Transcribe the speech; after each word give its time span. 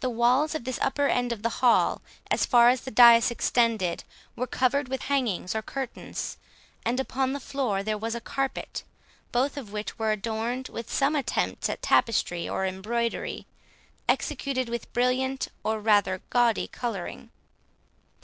The 0.00 0.10
walls 0.10 0.54
of 0.54 0.64
this 0.64 0.78
upper 0.82 1.06
end 1.06 1.32
of 1.32 1.40
the 1.42 1.48
hall, 1.64 2.02
as 2.30 2.44
far 2.44 2.68
as 2.68 2.82
the 2.82 2.90
dais 2.90 3.30
extended, 3.30 4.04
were 4.36 4.46
covered 4.46 4.88
with 4.88 5.04
hangings 5.04 5.54
or 5.54 5.62
curtains, 5.62 6.36
and 6.84 7.00
upon 7.00 7.32
the 7.32 7.40
floor 7.40 7.82
there 7.82 7.96
was 7.96 8.14
a 8.14 8.20
carpet, 8.20 8.82
both 9.32 9.56
of 9.56 9.72
which 9.72 9.98
were 9.98 10.12
adorned 10.12 10.68
with 10.68 10.92
some 10.92 11.16
attempts 11.16 11.70
at 11.70 11.80
tapestry, 11.80 12.46
or 12.46 12.66
embroidery, 12.66 13.46
executed 14.10 14.68
with 14.68 14.92
brilliant 14.92 15.48
or 15.62 15.80
rather 15.80 16.20
gaudy 16.28 16.66
colouring. 16.66 17.30